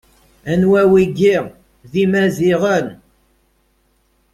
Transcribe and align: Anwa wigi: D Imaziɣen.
Anwa 0.51 0.81
wigi: 0.91 1.35
D 1.91 1.93
Imaziɣen. 2.03 2.87